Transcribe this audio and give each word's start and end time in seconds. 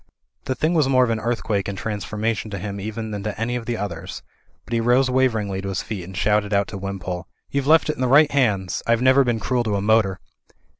The 0.45 0.55
thing 0.55 0.73
was 0.73 0.89
more 0.89 1.03
of 1.03 1.11
an 1.11 1.19
earthquake 1.19 1.67
and 1.67 1.77
transfor 1.77 2.17
mation 2.17 2.49
to 2.49 2.57
him 2.57 2.79
even 2.79 3.11
than 3.11 3.21
to 3.21 3.39
any 3.39 3.55
of 3.55 3.67
the 3.67 3.77
others; 3.77 4.23
but 4.65 4.73
he 4.73 4.79
rose 4.79 5.11
waveringly 5.11 5.61
to 5.61 5.69
his 5.69 5.83
feet 5.83 6.03
and 6.05 6.17
shouted 6.17 6.51
out 6.55 6.67
to 6.69 6.77
Wimpole. 6.79 7.27
"YouVe 7.51 7.67
left 7.67 7.87
it 7.87 7.97
in 7.97 8.01
the 8.01 8.07
right 8.07 8.31
hands. 8.31 8.81
I've 8.87 9.03
never 9.03 9.23
been 9.23 9.39
cruel 9.39 9.63
to 9.65 9.75
a 9.75 9.79
motor." 9.83 10.19